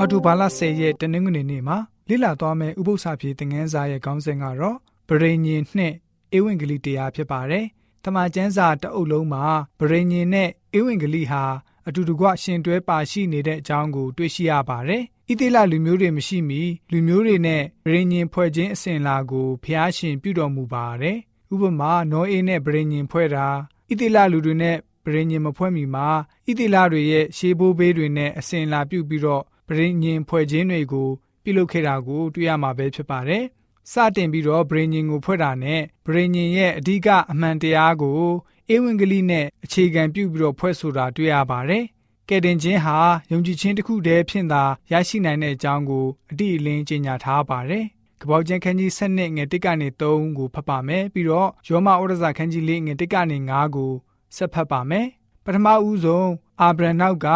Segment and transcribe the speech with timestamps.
[0.00, 4.76] အော်တိုဘာလ10ရက်တနင်္ဂနွေနေ့မှာလေ့လာသွားမယ့်ဥပုသ္စာပြေသင်ခန်းစာရဲ့ခေါင်းစဉ်ကတော့
[5.08, 5.94] ဗရိညင်နှင့်
[6.36, 7.64] ဧဝံဂေလိတရားဖြစ်ပါတယ်။
[8.04, 9.44] တမန်ကျမ်းစာတအုပ်လုံးမှာ
[9.80, 10.48] ဗရိညင်နဲ့
[10.78, 11.44] ဧဝံဂေလိဟာ
[11.88, 21.16] အတူတကွရှင်တွဲပါရှိနေတဲ့အကြောင်းကို တွေ့ရှိရပါတယ်။ဣသေလလူမျိုးတွေမရှိမီလူမျိုးတွေနဲ့ဗရိညင်ဖွဲ့ခြင်းအစဉ်လာကိုဖျားရှင်ပြုတော်မူပါတယ်။
[21.52, 23.46] ဥပမာနောအေးနဲ့ဗရိညင်ဖွဲ့တာ
[23.90, 26.08] ဣသေလလူတွေနဲ့ဗရိညင်မဖွဲ့မီမှာ
[26.48, 31.08] ဣသေလတွေရဲ့ရှေးဘိုးဘေးတွေနဲ့အစဉ်လာပြုပြီးတော့ ဗရိညင်ဖွဲ့ခြင်းတွေကို
[31.42, 33.44] ပြုလုပ်ခဲ့တာကိုတွေ့ရမှာပဲဖြစ်ပါတယ်။
[33.92, 38.20] စတင်ပြီးတော့ဗရိညင်ကိုဖွဲ့တာနဲ့ဗရိညင်ရဲ့အဓိကအမှန်တရားကို
[38.74, 41.84] ဧဝံဂေလိနဲ့အခြေခံပြုပြီးတော့ဖွဲ့ဆိုတာတွေ့ရပါတယ်။
[42.28, 42.96] ကယ်တင်ခြင်းဟာ
[43.30, 47.84] ယုံကြည်ခြင်းတစ်ခုတည်းဖြင့်သာရရှိနိုင်တဲ့အကြောင်းကိုအတိအလင်းကြေညာထားပါတယ်။
[48.20, 53.92] ကပောက်ကျန်ခန်းကြီး7ငွေ1ကနေ3ကိုဖတ်ပါမယ်ပြီးတော့ယောမဩရစာခန်းကြီး4ငွေ1ကနေ5ကို
[54.36, 55.06] ဆက်ဖတ်ပါမယ်
[55.50, 56.30] ပထမဦးဆုံး
[56.62, 57.26] အာဗြဟံနောက်က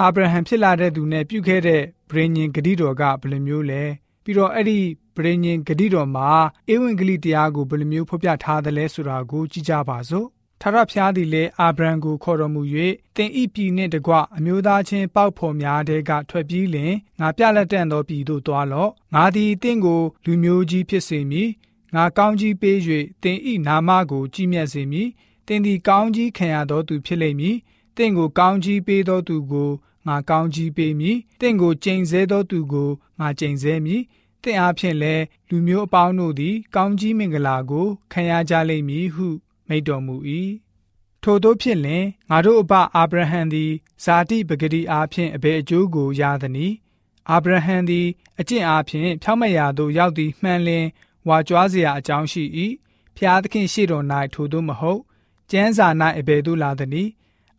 [0.00, 3.82] အာဗြဟံဖြစ်လာတဲ့သူနဲ့ပြုခဲ့တဲ့ဗြိဉ္ဉ်ဂတိတော်ကဘယ်လိုမျိုးလဲ
[4.24, 4.78] ပြီးတော့အဲ့ဒီ
[5.16, 6.30] ဗြိဉ္ဉ်ဂတိတော်မှာ
[6.72, 10.26] ဧဝံဂေလိတရားကိုဘယ်လိုမျိုးဖော်ပြထားသလဲဆိုတာကိုကြည့်ကြပါစို့
[10.60, 12.62] ထာဝရဘုရားသည်လည်းအာဗြဟံကိုခေါ်တော်မူ၍
[13.16, 21.50] သင်ဤပြည်နှင့်တကွအမျိုးသားချင်းပေါက်ဖော်များတဲ့ကထွက်ပြေးလင်ငါပြလက်တန့်သောပြည်သို့သွားလော့ငါသည်တင့်ကိုလူမျိုးကြီးဖြစ်စေမည်
[21.94, 22.76] ငါကောင်းကြီးပေး၍
[23.22, 25.08] သင်ဤနာမကိုကြီးမြတ်စေမည်
[25.49, 27.55] တင်သည်ကောင်းကြီးခံရသောသူဖြစ်လိမ့်မည်။
[27.97, 29.69] တင့်ကိုကောင်းကြီးပေးသောသူကို
[30.07, 34.01] ငါကောင်းကြီးပေးမည်။တင့်ကိုကျိန်ဆဲသောသူကိုငါကျိန်ဆဲမည်။
[34.43, 39.27] တင့်အားဖြင့်လည်းလူမျိုးအပေါင်းတို့သည်ကောင်းကြီးမင်္ဂလာကိုခံရကြလိမ့်မည်ဟု
[39.67, 40.15] မိန့်တော်မူ၏။
[41.23, 43.71] ထို့သောဖြစ်လင်ငါတို့အဘအာဗြဟံသည်
[44.03, 46.73] ဇာတိပဂတိအားဖြင့်အဘယ်အကျိုးကိုရသနည်း။
[47.29, 48.07] အာဗြဟံသည်
[48.39, 50.85] အကျင့်အားဖြင့်ဖြောင့်မတ်ရာသို့ရောက်သည်မှန်လင်
[51.27, 52.43] ဝါကြွားเสียအကြောင်းရှိ၏။
[53.17, 55.01] ဖျားသခင်ရှေ့တော်၌ထို့သောမဟုတ်
[55.50, 57.10] ကျမ်းစာ၌အဘယ်သို့လာသနည်း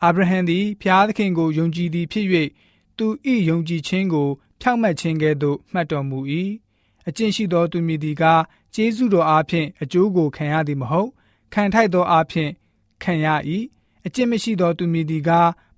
[0.04, 2.28] အာဗြဟံသည်ဖျားသခင်ကိုယုံကြည်သည်ဖြစ်၍
[2.98, 3.08] သူ၏
[3.50, 4.30] ယုံကြည်ခြင်းကို
[4.62, 6.20] ဖြောင့်မတ်ခြင်းကဲ့သို့မှတ်တော်မူ၏
[7.08, 8.24] အကျင့်ရှိသောသူမည်သည်က
[8.76, 11.10] ကျေးဇူးတော်အားဖြင့်အကျိုးကိုခံရသည်မဟုတ်
[11.54, 12.52] ခံထိုက်သောအားဖြင့်
[13.04, 13.28] ခံရ၏
[14.06, 15.32] အကျင့်မရှိသောသူမည်သည်က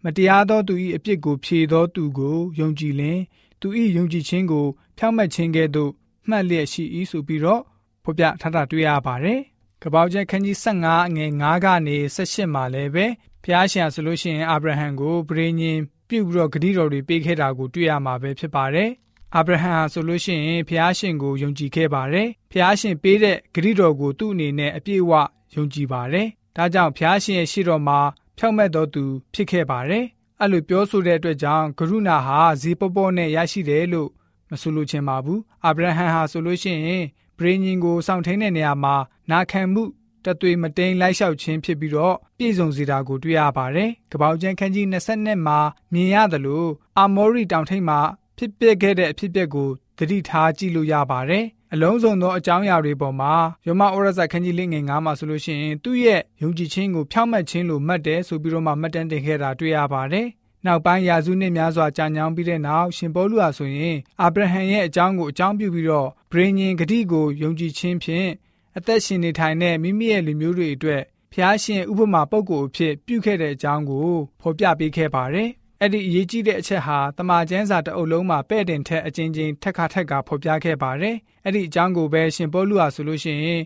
[0.04, 3.20] မတရားသောသူ၏အပြစ်ကိုဖြေသောသူကိုယုံကြည်လင်
[3.62, 3.68] သူ၏
[3.98, 4.66] ယုံကြည်ခြင်းကို
[4.98, 5.92] ဖြောင့်မတ်ခြင်းကဲ့သို့
[6.30, 7.62] မှတ်လျက်ရှိ၏ဆိုပြီးတော့
[8.04, 9.42] ဖော်ပြထားတာတွေ့ရပါတယ်
[9.84, 13.06] ကပောက်ကျက်ခန်းကြီး15အငယ်9ကနေ18မှာလည်းပဲ
[13.44, 18.90] ဖျားရှင်ဆိုလို့ရှိရင်အာဗြဟံကိုဗြေညင်ပြုတ်ပြီးတော့ဂတိတော်တွေပေးခဲ့တာကိုတွေ့ရမှာပဲဖြစ်ပါတယ်
[19.36, 25.12] အာဗြဟံဟာဆိုလို့ရှိရင်ဖျားရှင်ကိုယုံကြည်ခဲ့ပါတယ်ဖျားရှင်ပေးတဲ့ဂတိတော်ကိုသူ့အနေနဲ့အပြည့်အဝ
[25.56, 28.00] ယုံကြည်ပါတယ်ဒါကြောင့်ဖျားရှင်ရဲ့ရှိတော်မှာ
[28.38, 30.06] ဖြောက်မဲ့တော်သူဖြစ်ခဲ့ပါတယ်
[30.40, 34.10] အဲ့လိုပြောဆိုတဲ့အတွက်ကြောင့်ကရုဏာဟာဇီးပေါ်ပေါ်နဲ့ရရှိတယ်လို့
[34.50, 37.06] မဆိုလိုချင်ပါဘူးအာဗြဟံဟာဆိုလို့ရှိရင်
[37.40, 38.96] ဗြေညင်ကိုစောင့်ထိန်တဲ့နေရာမှာ
[39.32, 39.84] နာခံမှု
[40.26, 45.60] တသွေမတိန်လိုက်လျှောက်ခြင်းဖြစ်ပြီးတော့ပြည့်စုံစေတာကိုတွေ့ရပါတယ်။ကပောက်ကျန်းခန်းကြီး20မှာ
[45.94, 48.00] မြင်ရတယ်လို့အာမောရီတောင်ထိပ်မှာ
[48.38, 53.34] ဖြစ်ပျက်ခဲ့တဲ့အဖြစ်အပျက်ကိုသတိထားကြည့်လို့ရပါတယ်။အလုံးစုံသောအကြောင်းအရာတွေပေါ်မှာ
[53.68, 60.28] ယောမဩရဇခန်းကြီးလေးငယ်9မှာဆိုလို့ရှိရင်သူ့ရဲ့ယုံကြည်ခြင်းကိုဖြောင့်မတ်ခြင်းလို့မှတ်တယ်ဆိုပြီးတော့မှမှတ်တမ်းတင်ခဲ့တာတွေ့ရပါတယ်။
[60.66, 68.30] နောက်ပိုင်းရာစုနှစ်များစွာကြာညောင်းပြီးတဲ့နောက်ရှင်ပေါလုဟာဆိုရင်အာဗြဟံရဲ့အကြောင်းကိုအကြောင်းပြုပြီးတော့ဗြိဉ္ဉ်ဂတိကိုယုံကြည်ခြင်းဖြင့်
[68.78, 71.02] အသက်ရှင်နေထိုင်တဲ့မိမိရဲ့လူမျိုးတွေအတွက်
[71.34, 74.10] ဖျားရှင်ဥပမာပုံကိုအဖြစ်ပြုခဲ့တဲ့အကြောင်းကို
[74.42, 75.50] ဖော်ပြပေးခဲ့ပါတယ်။
[75.82, 83.62] အဲ့ဒီအရေးကြီးတဲ့အချက်ဟာတမန်ကျမ်းစာတအုပ်လုံးမှာပဲ့တင်ထက်အချင်းချင်းထက်ခါထက်ကဖော်ပြခဲ့ပါတယ်။အဲ့ဒီအကြောင်းကိုပဲရှင်ပေါလုဟာဆိုလို့ရှိရင်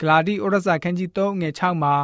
[0.00, 1.94] ဂလာတိဩရစာခန်းကြီး3ငွေ6မှာ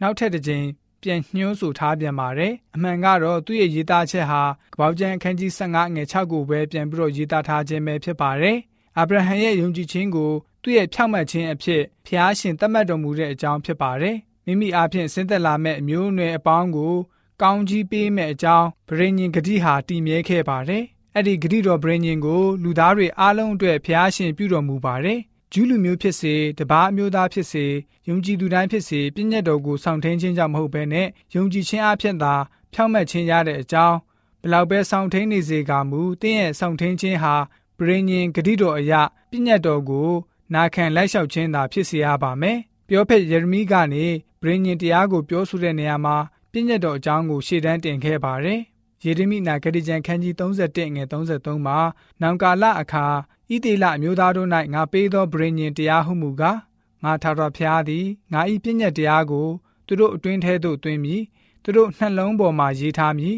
[0.00, 0.66] နောက်ထပ်တစ်ကြိမ်
[1.02, 4.42] ပြန်ညှိုးဆိုထားပြန်ပါတယ်။အမှန်ကတော့သူ့ရဲ့ရေးသားချက်ဟာ
[4.74, 8.56] ကပောက်ကျန်အခန်းကြီး15ငွေ6ကိုပဲပြန်ပြီးတော့ရေးသားထားခြင်းပဲဖြစ်ပါတယ်။
[8.98, 10.32] အာဗြဟံရဲ့ယုံကြည်ခြင်းကို
[10.62, 16.94] သူ့ရဲ့ဖြောင့်မတ်ခြင်းအဖြစ်ဖျားရှင်သတ်မှတ်တော်မူတဲ့အကြောင်းဖြစ်ပါတယ်။မိမိအားဖြင့်ဆင်းသက်လာမဲ့အမျိုးအနွယ်အပေါင်းကို
[17.42, 20.84] ကောင်းကြီးပေးမဲ့အကြောင်းဗြိဉ္ဉ်ဂတိဟာတည်မြဲခဲ့ပါတယ်။
[21.14, 25.20] အဲ့ဒီဂတိတော်ဗြိဉ္ဉ်ကိုလူသားတွေအားလုံးအတွက်ဖျားရှင်ပြုတော်မူပါတယ်။
[25.54, 27.66] ဂျူးလူမျိုးဖြစ်စေတပားအမျိုးသားဖြစ်စေ
[28.08, 32.34] ယုံကြည်သူတိုင်းဖြစ်စေပြည့်ညတ်တော်ကိုဆောင်ထင်းခြင်းကြောင့်မဟုတ်ဘဲနဲ့ယုံကြည်ခြင်းအဖြစ်သာ
[32.72, 33.96] ဖြောင့်မတ်ခြင်းရတဲ့အကြောင်း
[34.42, 37.34] ဘလောက်ပဲဆောင်ထင်းနေစေကမူတင်းရဲ့ဆောင်ထင်းခြင်းဟာ
[37.78, 40.10] ဗြိဉ္ဉ်ဂတိတော်အရာပြည့်ညတ်တော်ကို
[40.54, 42.58] နာခံလိုက်လျှောက်ခြင်းသာဖြစ်စေရပါမယ်။
[42.88, 44.04] ပြောဖက်ယေရမိကနေ
[44.42, 46.16] ဗြိဉ္ဉ်တရားကိုပြောဆိုတဲ့နေရာမှာ
[46.52, 48.60] ပြည့်ညတ်တော်အကြောင်းကိုရှေ့တန်းတင်ခဲ့ပါတယ်။
[49.04, 51.78] ယေရမိနာဂတိကျမ်းခန်းကြီး31ငွေ33မှာ
[52.22, 53.06] နောင်ကာလအခါ
[53.52, 56.58] ဣတိလအမျိုးသားတို့၌ငါပေးသောဗြိဉ္ဉ်တရားဟုမူကား
[57.04, 59.48] ငါထာဝရဘုရားသည်ငါ၏ပြည့်ညတ်တရားကို
[59.86, 61.22] သူတို့အတွင်းထဲသို့သွင်းမည်
[61.62, 63.36] သူတို့နှလုံးပေါ်မှာရေးထားမည်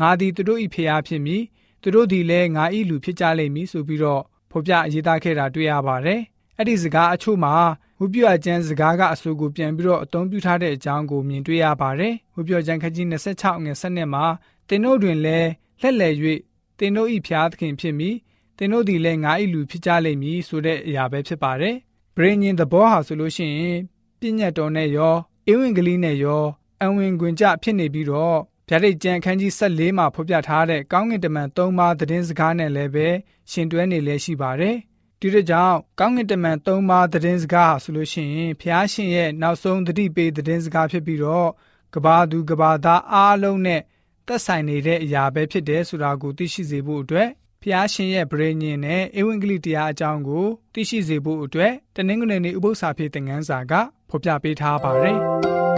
[0.00, 1.42] ငါသည်သူတို့၏ဖျားဖြစ်မည်
[1.82, 6.20] သူတို့သည်လည်းငါ၏လူဖြစ်ကြလိမ့်မည်ဆိုပြီးတော့ဖော်ပြရေးသားခဲ့တာတွေ့ရပါတယ်
[6.56, 7.54] အဲ့ဒီစကားအချို့မှာ
[8.00, 14.24] ဝိပယကျမ်းစကားကအဆိုကိုပြန်ပြီးတော့အသုံးပြုထားတဲ့အကြောင်းကိုမြင်တွေ့ရပါတယ်။ဝိပယကျမ်းခန်းကြီး26ငွေ7မှာ
[14.68, 15.50] သင်တို့တွင်လည်း
[15.82, 16.14] လက်လည်၍
[16.78, 18.10] သင်တို့ဤဖျားသခင်ဖြစ်မိ
[18.56, 21.76] သင်တို့ဒီလည်းငါဤလူဖြစ်ကြလိမ့်မည်ဆိုတဲ့အရာပဲဖြစ်ပါတယ်
[22.16, 23.78] ဗြိညင်သဘောဟာဆိုလို့ရှိရင်
[24.20, 25.14] ပြည့်ညတ်တော်နဲ့ရော
[25.50, 26.44] ဧဝံဂေလိနဲ့ရော
[26.82, 33.08] အဝင်ခွင်ကြဖြစ်နေပြီးတော့ဗျာဒိတ်ကျမ်းခန်းကြီး14မှာဖော်ပြထားတဲ့ကောင်းကင်တမန်၃ပါးသတင်းစကားနဲ့လည်းပဲ
[33.50, 34.76] ရှင်တွဲနေလဲရှိပါတယ်။
[35.20, 41.48] ဒီတဲ့ကြောင့်ကောင်းကင်တမန်၃ပါးသတင်းစကားဆိုလို့ရှိရင်ဖျားရှင်ရဲ့နောက်ဆုံးတတိပေးသတင်းစကားဖြစ်ပြီးတော့
[41.94, 43.80] ကဘာသူကဘာသားအားလုံးနဲ့
[44.26, 47.28] သက်ဆိုင်နေတဲ့အရာပဲဖြစ်တယ်ဆိုတာကိုသိရှိစေဖို့အတွက်
[47.64, 53.72] ဖျားရှင်ရဲ့ဗြေညင်နဲ့ဧဝံဂေလိတရားအကြောင်းကိုသိရှိစေဖို့အတွက်တနင်္ဂနွေနေ့ဥပုသ္စာဖြစ်တဲ့ငန်းစာက
[54.10, 55.18] ဖော်ပြပေးထားပါတယ်။